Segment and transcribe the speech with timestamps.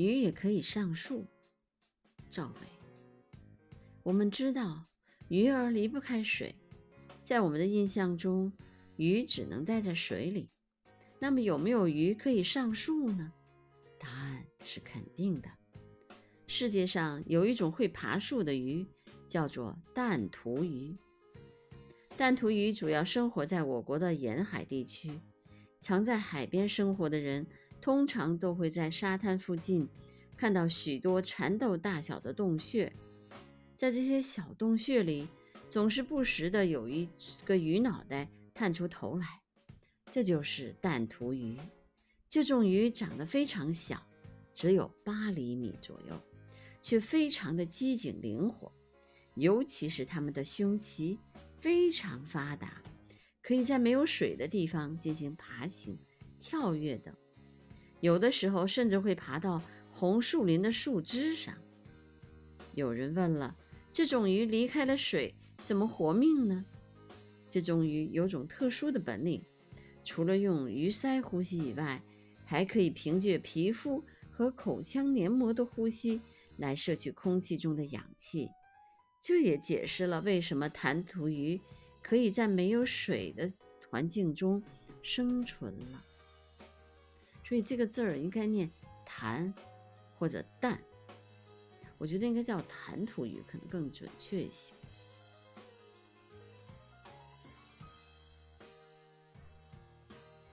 [0.00, 1.26] 鱼也可以上树。
[2.30, 3.36] 赵伟，
[4.02, 4.86] 我们知道
[5.28, 6.54] 鱼儿离不开水，
[7.20, 8.50] 在我们的印象中，
[8.96, 10.48] 鱼只能待在水里。
[11.18, 13.30] 那么有没有鱼可以上树呢？
[13.98, 15.50] 答案是肯定的。
[16.46, 18.86] 世界上有一种会爬树的鱼，
[19.28, 20.96] 叫做弹涂鱼。
[22.16, 25.20] 弹涂鱼主要生活在我国的沿海地区，
[25.82, 27.46] 常在海边生活的人，
[27.80, 29.88] 通常都会在沙滩附近
[30.36, 32.92] 看到许多蚕豆大小的洞穴。
[33.74, 35.26] 在这些小洞穴里，
[35.70, 37.08] 总是不时的有一
[37.44, 39.26] 个鱼脑袋探出头来。
[40.10, 41.56] 这就是弹涂鱼，
[42.28, 44.04] 这种鱼长得非常小，
[44.52, 46.20] 只有八厘米左右，
[46.82, 48.72] 却非常的机警灵活，
[49.36, 51.16] 尤其是它们的胸鳍
[51.58, 52.82] 非常发达，
[53.40, 55.96] 可以在没有水的地方进行爬行、
[56.40, 57.14] 跳跃等，
[58.00, 61.54] 有的时候甚至会爬到红树林的树枝上。
[62.74, 63.56] 有人问了，
[63.92, 66.64] 这种鱼离开了水怎么活命呢？
[67.48, 69.42] 这种鱼有种特殊的本领。
[70.02, 72.00] 除了用鱼鳃呼吸以外，
[72.44, 76.20] 还可以凭借皮肤和口腔黏膜的呼吸
[76.56, 78.48] 来摄取空气中的氧气。
[79.20, 81.60] 这也解释了为什么弹涂鱼
[82.02, 83.52] 可以在没有水的
[83.90, 84.62] 环境中
[85.02, 86.02] 生存了。
[87.50, 88.70] 所以这个字儿应该念
[89.04, 89.52] “弹”
[90.16, 90.80] 或者“淡”，
[91.98, 94.72] 我觉得应该叫“弹涂语”可能更准确一些。